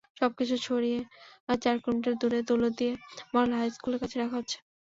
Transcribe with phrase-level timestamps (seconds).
[0.19, 0.99] সবকিছু সরিয়ে
[1.59, 2.93] চার কিলোমিটার দূরে দৌলতদিয়া
[3.33, 4.57] মডেল হাইস্কুলের কাছে রাখা হচ্ছে।